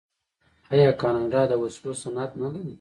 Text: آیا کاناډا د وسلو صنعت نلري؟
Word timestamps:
آیا 0.73 0.89
کاناډا 1.01 1.41
د 1.47 1.53
وسلو 1.61 1.91
صنعت 2.03 2.31
نلري؟ 2.41 2.63